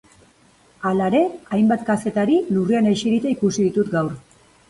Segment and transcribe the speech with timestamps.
[0.91, 1.19] Halare,
[1.57, 4.19] hainbat kazetari lurrean eserita ikusi ditut gaur.